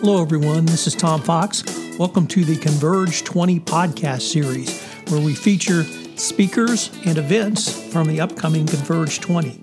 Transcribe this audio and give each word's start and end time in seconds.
Hello, 0.00 0.22
everyone. 0.22 0.64
This 0.64 0.86
is 0.86 0.94
Tom 0.94 1.20
Fox. 1.20 1.62
Welcome 1.98 2.26
to 2.28 2.42
the 2.42 2.56
Converge 2.56 3.22
20 3.22 3.60
podcast 3.60 4.22
series, 4.22 4.82
where 5.10 5.20
we 5.20 5.34
feature 5.34 5.82
speakers 6.16 6.88
and 7.04 7.18
events 7.18 7.92
from 7.92 8.08
the 8.08 8.18
upcoming 8.18 8.64
Converge 8.64 9.20
20. 9.20 9.60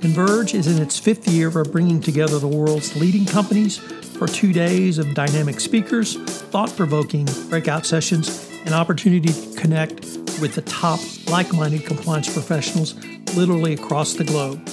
Converge 0.00 0.54
is 0.54 0.66
in 0.66 0.82
its 0.82 0.98
fifth 0.98 1.28
year 1.28 1.48
of 1.48 1.70
bringing 1.70 2.00
together 2.00 2.38
the 2.38 2.48
world's 2.48 2.96
leading 2.96 3.26
companies 3.26 3.76
for 3.76 4.26
two 4.26 4.54
days 4.54 4.96
of 4.96 5.12
dynamic 5.12 5.60
speakers, 5.60 6.16
thought 6.16 6.74
provoking 6.74 7.28
breakout 7.50 7.84
sessions, 7.84 8.50
and 8.64 8.72
opportunity 8.72 9.30
to 9.30 9.60
connect 9.60 10.06
with 10.40 10.54
the 10.54 10.62
top 10.62 11.00
like 11.28 11.52
minded 11.52 11.84
compliance 11.84 12.32
professionals 12.32 12.94
literally 13.36 13.74
across 13.74 14.14
the 14.14 14.24
globe. 14.24 14.64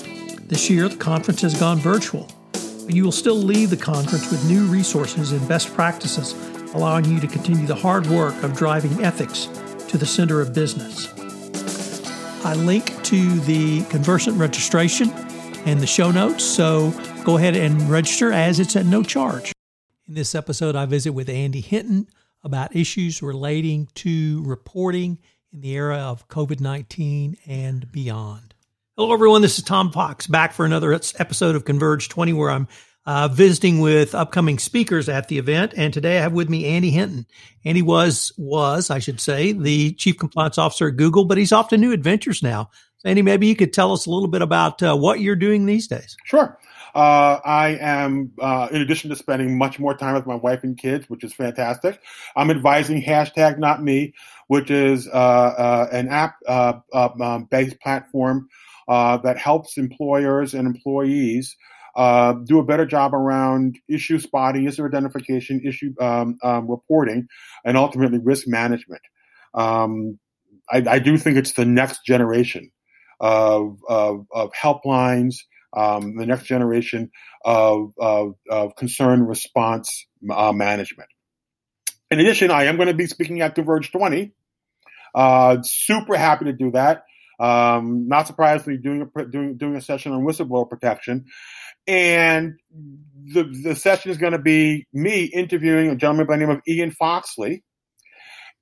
This 0.48 0.70
year, 0.70 0.88
the 0.88 0.96
conference 0.96 1.42
has 1.42 1.60
gone 1.60 1.78
virtual 1.78 2.32
but 2.88 2.96
you 2.96 3.04
will 3.04 3.12
still 3.12 3.36
leave 3.36 3.70
the 3.70 3.76
conference 3.76 4.32
with 4.32 4.48
new 4.48 4.66
resources 4.66 5.34
and 5.34 5.46
best 5.46 5.74
practices, 5.74 6.32
allowing 6.74 7.04
you 7.04 7.20
to 7.20 7.28
continue 7.28 7.68
the 7.68 7.76
hard 7.76 8.08
work 8.08 8.42
of 8.44 8.56
driving 8.56 9.04
ethics 9.04 9.50
to 9.90 9.98
the 9.98 10.06
center 10.06 10.40
of 10.40 10.54
business. 10.54 11.14
I 12.46 12.54
link 12.54 13.04
to 13.04 13.42
the 13.42 13.84
conversant 13.90 14.38
registration 14.38 15.10
and 15.66 15.82
the 15.82 15.86
show 15.86 16.12
notes, 16.12 16.46
so 16.46 16.92
go 17.26 17.36
ahead 17.36 17.58
and 17.58 17.90
register 17.90 18.32
as 18.32 18.58
it's 18.58 18.78
at 18.78 18.86
no 18.86 19.04
charge. 19.04 19.52
In 20.08 20.14
this 20.14 20.34
episode, 20.34 20.78
I 20.78 20.86
visit 20.86 21.12
with 21.12 21.28
Andy 21.28 21.60
Hinton 21.60 22.08
about 22.42 22.74
issues 22.74 23.22
relating 23.22 23.90
to 23.96 24.42
reporting 24.46 25.18
in 25.52 25.60
the 25.60 25.72
era 25.72 25.98
of 25.98 26.30
COVID 26.30 26.62
19 26.62 27.36
and 27.46 27.92
beyond. 27.92 28.54
Hello, 29.00 29.14
everyone. 29.14 29.44
This 29.44 29.60
is 29.60 29.64
Tom 29.64 29.92
Fox 29.92 30.26
back 30.26 30.54
for 30.54 30.66
another 30.66 30.92
episode 30.92 31.56
of 31.56 31.66
Converge 31.66 32.10
20, 32.10 32.34
where 32.34 32.50
I'm 32.50 32.68
uh, 33.06 33.28
visiting 33.28 33.80
with 33.80 34.16
upcoming 34.16 34.58
speakers 34.58 35.08
at 35.08 35.28
the 35.28 35.38
event. 35.38 35.76
And 35.78 35.94
today 35.94 36.18
I 36.18 36.22
have 36.22 36.34
with 36.34 36.50
me 36.50 36.66
Andy 36.66 36.90
Hinton. 36.90 37.28
Andy 37.64 37.84
was, 37.84 38.32
was, 38.40 38.90
I 38.90 38.98
should 38.98 39.22
say, 39.22 39.52
the 39.52 39.94
chief 39.94 40.18
compliance 40.18 40.58
officer 40.58 40.88
at 40.88 40.96
Google, 40.96 41.26
but 41.26 41.38
he's 41.38 41.52
off 41.52 41.70
to 41.70 41.78
new 41.78 41.92
adventures 41.92 42.42
now. 42.42 42.72
Andy, 43.06 43.22
maybe 43.22 43.46
you 43.46 43.56
could 43.56 43.72
tell 43.72 43.94
us 43.94 44.08
a 44.08 44.10
little 44.10 44.30
bit 44.30 44.42
about 44.42 44.82
uh, 44.82 44.98
what 44.98 45.20
you're 45.20 45.36
doing 45.36 45.68
these 45.68 45.88
days. 45.88 46.18
Sure. 46.26 46.58
Uh, 46.96 47.40
I 47.46 47.78
am, 47.80 48.32
uh, 48.42 48.70
in 48.72 48.82
addition 48.82 49.12
to 49.12 49.16
spending 49.16 49.60
much 49.60 49.78
more 49.78 49.96
time 49.96 50.16
with 50.16 50.26
my 50.26 50.34
wife 50.34 50.64
and 50.64 50.76
kids, 50.76 51.08
which 51.08 51.24
is 51.24 51.36
fantastic, 51.36 52.02
I'm 52.36 52.50
advising 52.50 53.04
hashtag 53.04 53.60
not 53.60 53.84
me, 53.84 54.16
which 54.48 54.72
is 54.72 55.08
uh, 55.08 55.12
uh, 55.12 55.88
an 55.92 56.10
app 56.10 56.38
um, 56.50 57.44
based 57.44 57.80
platform 57.80 58.50
uh, 58.88 59.18
that 59.18 59.38
helps 59.38 59.78
employers 59.78 60.54
and 60.54 60.68
employees 60.68 61.56
uh, 61.98 62.34
do 62.34 62.60
a 62.60 62.64
better 62.64 62.86
job 62.86 63.14
around 63.14 63.78
issue 63.90 64.20
spotting, 64.20 64.68
issue 64.68 64.86
identification, 64.86 65.62
issue 65.66 65.94
um, 66.00 66.38
um, 66.44 66.70
reporting, 66.70 67.28
and 67.66 67.76
ultimately 67.76 68.20
risk 68.20 68.48
management. 68.48 69.02
Um, 69.56 70.20
I, 70.70 70.84
I, 70.88 71.00
do 71.00 71.18
think 71.18 71.38
it's 71.38 71.54
the 71.54 71.66
next 71.66 72.06
generation 72.06 72.72
of, 73.20 73.80
of, 73.88 74.28
of 74.32 74.52
helplines, 74.52 75.38
um, 75.76 76.18
the 76.18 76.28
next 76.28 76.44
generation 76.44 77.10
of, 77.44 77.94
of, 77.98 78.36
of 78.48 78.76
concern 78.76 79.24
response 79.24 80.06
uh, 80.30 80.52
management. 80.52 81.10
In 82.12 82.20
addition, 82.20 82.52
I 82.52 82.66
am 82.66 82.76
going 82.76 82.90
to 82.90 82.94
be 82.94 83.08
speaking 83.08 83.42
at 83.42 83.56
Converge 83.56 83.92
20. 83.92 84.34
Uh, 85.16 85.58
super 85.64 86.16
happy 86.16 86.46
to 86.46 86.54
do 86.54 86.72
that. 86.72 87.06
Um, 87.40 88.08
not 88.08 88.28
surprisingly, 88.28 88.80
doing 88.80 89.02
a 89.02 89.26
doing 89.26 89.58
doing 89.58 89.76
a 89.76 89.82
session 89.82 90.12
on 90.12 90.26
whistleblower 90.26 90.70
protection, 90.70 91.26
and 91.86 92.54
the 93.34 93.44
the 93.64 93.76
session 93.76 94.12
is 94.12 94.18
going 94.18 94.34
to 94.34 94.40
be 94.40 94.88
me 94.94 95.26
interviewing 95.26 95.90
a 95.90 95.96
gentleman 95.96 96.26
by 96.26 96.36
the 96.36 96.46
name 96.46 96.50
of 96.50 96.62
Ian 96.68 96.92
Foxley. 96.92 97.64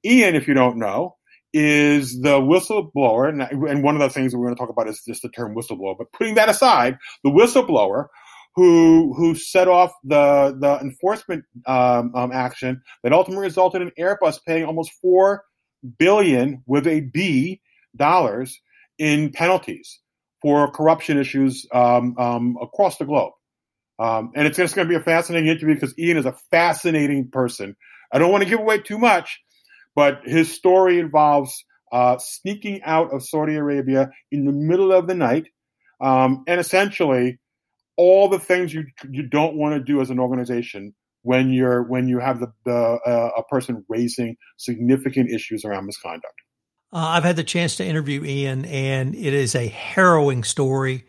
Ian, 0.03 0.35
if 0.35 0.47
you 0.47 0.53
don't 0.53 0.77
know, 0.77 1.15
is 1.53 2.19
the 2.21 2.39
whistleblower, 2.39 3.29
and, 3.29 3.81
one 3.81 3.95
of 3.95 4.01
the 4.01 4.09
things 4.09 4.31
that 4.31 4.37
we're 4.37 4.47
going 4.47 4.55
to 4.55 4.59
talk 4.59 4.69
about 4.69 4.89
is 4.89 5.01
just 5.07 5.21
the 5.21 5.29
term 5.29 5.55
whistleblower. 5.55 5.97
But 5.97 6.11
putting 6.11 6.35
that 6.35 6.49
aside, 6.49 6.97
the 7.23 7.31
whistleblower 7.31 8.07
who 8.55 9.13
who 9.15 9.35
set 9.35 9.67
off 9.67 9.93
the 10.03 10.55
the 10.59 10.79
enforcement 10.81 11.45
um, 11.65 12.13
um, 12.15 12.31
action 12.31 12.81
that 13.03 13.13
ultimately 13.13 13.45
resulted 13.45 13.81
in 13.81 13.91
Airbus 13.97 14.39
paying 14.45 14.65
almost 14.65 14.91
four 15.01 15.43
billion 15.97 16.63
with 16.65 16.87
a 16.87 17.01
B 17.01 17.61
dollars 17.95 18.59
in 18.97 19.31
penalties 19.31 19.99
for 20.41 20.69
corruption 20.71 21.17
issues 21.17 21.65
um, 21.73 22.15
um, 22.17 22.57
across 22.61 22.97
the 22.97 23.05
globe. 23.05 23.33
Um, 23.97 24.31
and 24.35 24.45
it's 24.45 24.57
just 24.57 24.75
going 24.75 24.87
to 24.87 24.89
be 24.89 24.99
a 24.99 25.03
fascinating 25.03 25.49
interview 25.49 25.75
because 25.75 25.97
Ian 25.97 26.17
is 26.17 26.25
a 26.25 26.35
fascinating 26.51 27.29
person. 27.31 27.75
I 28.11 28.19
don't 28.19 28.31
want 28.31 28.43
to 28.43 28.49
give 28.49 28.59
away 28.59 28.79
too 28.79 28.97
much, 28.97 29.39
but 29.95 30.21
his 30.25 30.53
story 30.53 30.99
involves 30.99 31.63
uh, 31.91 32.17
sneaking 32.17 32.81
out 32.83 33.13
of 33.13 33.23
Saudi 33.23 33.55
Arabia 33.55 34.09
in 34.31 34.45
the 34.45 34.51
middle 34.51 34.91
of 34.91 35.07
the 35.07 35.15
night, 35.15 35.47
um, 36.01 36.43
and 36.47 36.59
essentially 36.59 37.39
all 37.97 38.27
the 38.27 38.39
things 38.39 38.73
you 38.73 38.85
you 39.09 39.27
don't 39.27 39.55
want 39.55 39.75
to 39.75 39.81
do 39.81 40.01
as 40.01 40.09
an 40.09 40.19
organization 40.19 40.93
when 41.21 41.51
you're 41.51 41.83
when 41.83 42.07
you 42.07 42.19
have 42.19 42.39
the, 42.39 42.47
the 42.65 42.99
uh, 43.05 43.29
a 43.37 43.43
person 43.43 43.85
raising 43.87 44.35
significant 44.57 45.31
issues 45.31 45.63
around 45.63 45.85
misconduct. 45.85 46.35
Uh, 46.95 47.09
I've 47.09 47.25
had 47.25 47.35
the 47.35 47.43
chance 47.43 47.75
to 47.75 47.85
interview 47.85 48.23
Ian, 48.23 48.63
and 48.63 49.15
it 49.15 49.33
is 49.33 49.53
a 49.53 49.67
harrowing 49.67 50.45
story. 50.45 51.03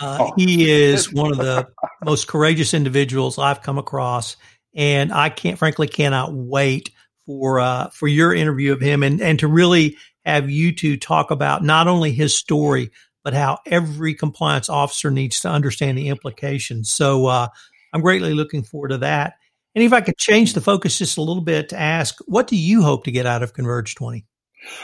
Uh, 0.00 0.18
oh. 0.20 0.32
He 0.36 0.70
is 0.70 1.12
one 1.12 1.32
of 1.32 1.38
the 1.38 1.66
most 2.04 2.28
courageous 2.28 2.72
individuals 2.72 3.36
I've 3.36 3.60
come 3.60 3.76
across, 3.76 4.36
and 4.76 5.12
I 5.12 5.30
can't, 5.30 5.58
frankly, 5.58 5.88
cannot 5.88 6.32
wait 6.32 6.92
for 7.26 7.58
uh, 7.58 7.90
for 7.90 8.06
your 8.06 8.32
interview 8.32 8.72
of 8.72 8.80
him 8.80 9.02
and 9.02 9.20
and 9.20 9.40
to 9.40 9.48
really 9.48 9.96
have 10.24 10.48
you 10.48 10.72
two 10.72 10.96
talk 10.96 11.32
about 11.32 11.64
not 11.64 11.88
only 11.88 12.12
his 12.12 12.36
story 12.36 12.92
but 13.24 13.34
how 13.34 13.58
every 13.66 14.14
compliance 14.14 14.68
officer 14.68 15.10
needs 15.10 15.40
to 15.40 15.48
understand 15.48 15.98
the 15.98 16.10
implications. 16.10 16.92
So 16.92 17.26
uh, 17.26 17.48
I'm 17.92 18.02
greatly 18.02 18.34
looking 18.34 18.62
forward 18.62 18.88
to 18.88 18.98
that. 18.98 19.34
And 19.74 19.82
if 19.82 19.92
I 19.92 20.02
could 20.02 20.18
change 20.18 20.52
the 20.52 20.60
focus 20.60 20.98
just 20.98 21.16
a 21.16 21.22
little 21.22 21.42
bit 21.42 21.70
to 21.70 21.80
ask, 21.80 22.18
what 22.26 22.46
do 22.46 22.56
you 22.56 22.82
hope 22.82 23.04
to 23.04 23.10
get 23.10 23.26
out 23.26 23.42
of 23.42 23.54
Converge 23.54 23.94
20? 23.94 24.26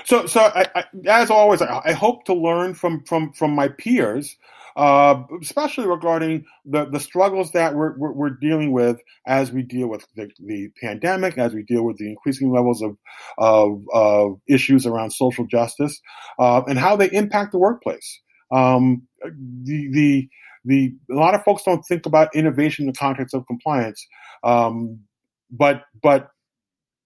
So, 0.04 0.26
so 0.26 0.40
I, 0.40 0.66
I, 0.74 0.84
as 1.06 1.30
always, 1.30 1.62
I, 1.62 1.80
I, 1.84 1.92
hope 1.92 2.24
to 2.26 2.34
learn 2.34 2.74
from 2.74 3.04
from 3.04 3.32
from 3.32 3.54
my 3.54 3.68
peers, 3.68 4.36
uh, 4.76 5.22
especially 5.40 5.86
regarding 5.86 6.44
the 6.64 6.86
the 6.86 7.00
struggles 7.00 7.52
that 7.52 7.74
we're, 7.74 7.96
we're, 7.96 8.12
we're 8.12 8.30
dealing 8.30 8.72
with 8.72 9.00
as 9.26 9.52
we 9.52 9.62
deal 9.62 9.88
with 9.88 10.06
the, 10.16 10.30
the, 10.44 10.70
pandemic, 10.80 11.38
as 11.38 11.54
we 11.54 11.62
deal 11.62 11.84
with 11.84 11.96
the 11.96 12.08
increasing 12.08 12.52
levels 12.52 12.82
of 12.82 12.96
of, 13.38 13.84
of 13.92 14.40
issues 14.48 14.86
around 14.86 15.10
social 15.12 15.46
justice, 15.46 16.00
uh, 16.38 16.62
and 16.66 16.78
how 16.78 16.96
they 16.96 17.10
impact 17.10 17.52
the 17.52 17.58
workplace. 17.58 18.20
Um, 18.52 19.06
the 19.22 19.88
the 19.92 20.28
the 20.64 20.94
a 21.10 21.14
lot 21.14 21.34
of 21.34 21.44
folks 21.44 21.62
don't 21.62 21.82
think 21.82 22.06
about 22.06 22.34
innovation 22.34 22.84
in 22.84 22.92
the 22.92 22.98
context 22.98 23.34
of 23.34 23.46
compliance, 23.46 24.06
um, 24.44 25.00
but 25.50 25.82
but 26.02 26.30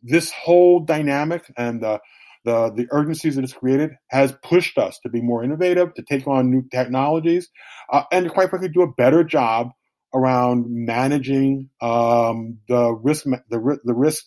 this 0.02 0.30
whole 0.30 0.80
dynamic 0.80 1.50
and 1.56 1.82
the 1.82 1.98
the, 2.44 2.70
the 2.70 2.86
urgencies 2.90 3.36
that 3.36 3.44
it's 3.44 3.52
created 3.52 3.92
has 4.08 4.32
pushed 4.42 4.78
us 4.78 4.98
to 5.02 5.08
be 5.08 5.20
more 5.20 5.42
innovative, 5.42 5.94
to 5.94 6.02
take 6.02 6.26
on 6.26 6.50
new 6.50 6.62
technologies, 6.70 7.48
uh, 7.92 8.02
and 8.12 8.30
quite 8.30 8.50
frankly, 8.50 8.68
do 8.68 8.82
a 8.82 8.92
better 8.92 9.24
job 9.24 9.70
around 10.14 10.66
managing 10.68 11.68
um, 11.80 12.58
the 12.68 12.92
risk 13.02 13.24
the, 13.24 13.78
the 13.84 13.94
risk 13.94 14.24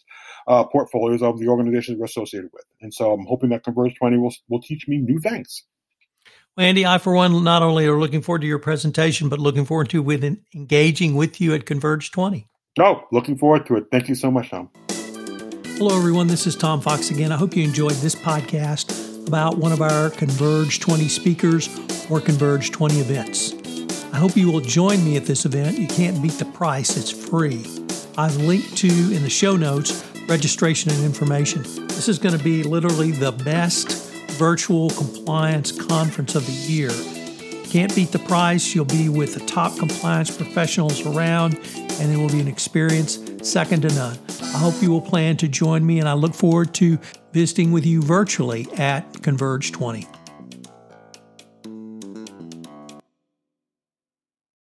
uh, 0.48 0.64
portfolios 0.66 1.22
of 1.22 1.40
the 1.40 1.48
organizations 1.48 1.98
we're 1.98 2.06
associated 2.06 2.50
with. 2.54 2.66
And 2.82 2.94
so 2.94 3.14
I'm 3.14 3.26
hoping 3.26 3.50
that 3.50 3.64
Converge 3.64 3.96
20 3.96 4.18
will, 4.18 4.34
will 4.50 4.62
teach 4.62 4.88
me 4.88 4.98
new 4.98 5.20
things. 5.20 5.64
Well, 6.56 6.66
Andy, 6.66 6.86
I, 6.86 6.98
for 6.98 7.14
one, 7.14 7.44
not 7.44 7.62
only 7.62 7.86
are 7.88 8.00
looking 8.00 8.22
forward 8.22 8.42
to 8.42 8.48
your 8.48 8.60
presentation, 8.60 9.30
but 9.30 9.40
looking 9.40 9.66
forward 9.66 9.90
to 9.90 10.02
with 10.02 10.24
engaging 10.56 11.16
with 11.16 11.40
you 11.40 11.54
at 11.54 11.66
Converge 11.66 12.12
20. 12.12 12.48
Oh, 12.80 13.04
looking 13.12 13.38
forward 13.38 13.66
to 13.68 13.76
it. 13.76 13.86
Thank 13.92 14.10
you 14.10 14.16
so 14.16 14.32
much, 14.32 14.50
Tom. 14.50 14.70
Hello, 15.78 15.96
everyone. 15.96 16.26
This 16.26 16.48
is 16.48 16.56
Tom 16.56 16.82
Fox 16.82 17.12
again. 17.12 17.32
I 17.32 17.36
hope 17.36 17.56
you 17.56 17.64
enjoyed 17.64 17.94
this 17.98 18.16
podcast 18.16 19.28
about 19.28 19.60
one 19.60 19.72
of 19.72 19.80
our 19.80 20.10
Converge 20.10 20.80
20 20.80 21.08
speakers 21.08 21.70
or 22.10 22.20
Converge 22.20 22.72
20 22.72 23.00
events. 23.00 23.54
I 24.12 24.18
hope 24.18 24.36
you 24.36 24.52
will 24.52 24.60
join 24.60 25.06
me 25.06 25.18
at 25.18 25.26
this 25.26 25.46
event. 25.46 25.78
You 25.78 25.86
can't 25.86 26.20
beat 26.20 26.32
the 26.32 26.46
price, 26.46 26.98
it's 26.98 27.12
free. 27.12 27.64
I've 28.18 28.36
linked 28.38 28.76
to 28.78 28.88
in 28.88 29.22
the 29.22 29.30
show 29.30 29.56
notes 29.56 30.04
registration 30.28 30.90
and 30.90 31.06
information. 31.06 31.62
This 31.90 32.10
is 32.10 32.18
going 32.18 32.36
to 32.36 32.44
be 32.44 32.64
literally 32.64 33.12
the 33.12 33.32
best 33.32 33.92
virtual 34.32 34.90
compliance 34.90 35.72
conference 35.72 36.34
of 36.34 36.44
the 36.48 36.54
year. 36.54 37.17
Can't 37.70 37.94
beat 37.94 38.12
the 38.12 38.20
price. 38.20 38.74
You'll 38.74 38.86
be 38.86 39.10
with 39.10 39.34
the 39.34 39.46
top 39.46 39.78
compliance 39.78 40.36
professionals 40.36 41.06
around, 41.06 41.60
and 42.00 42.12
it 42.12 42.18
will 42.18 42.30
be 42.30 42.40
an 42.40 42.48
experience 42.48 43.20
second 43.44 43.82
to 43.82 43.90
none. 43.90 44.18
I 44.42 44.58
hope 44.58 44.82
you 44.82 44.90
will 44.90 45.02
plan 45.02 45.38
to 45.38 45.48
join 45.48 45.86
me, 45.86 46.00
and 46.00 46.08
I 46.08 46.14
look 46.14 46.34
forward 46.34 46.74
to 46.76 46.98
visiting 47.34 47.72
with 47.72 47.86
you 47.86 48.02
virtually 48.02 48.68
at 48.78 49.22
Converge 49.22 49.74
20. 49.74 50.08